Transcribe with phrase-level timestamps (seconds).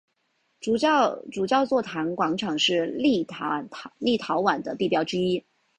[0.61, 3.45] 主教座堂广场是立陶
[4.41, 5.45] 宛的地标之一。